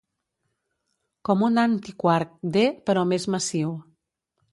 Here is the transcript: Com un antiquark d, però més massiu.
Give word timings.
Com 1.29 1.43
un 1.47 1.61
antiquark 1.63 2.31
d, 2.57 2.63
però 2.89 3.05
més 3.11 3.29
massiu. 3.35 3.75